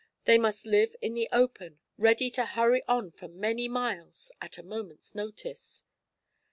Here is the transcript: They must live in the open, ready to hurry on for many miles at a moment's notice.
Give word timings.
They 0.23 0.39
must 0.39 0.65
live 0.65 0.95
in 0.99 1.13
the 1.13 1.29
open, 1.31 1.77
ready 1.95 2.31
to 2.31 2.43
hurry 2.43 2.81
on 2.87 3.11
for 3.11 3.27
many 3.27 3.67
miles 3.69 4.31
at 4.41 4.57
a 4.57 4.63
moment's 4.63 5.13
notice. 5.13 5.83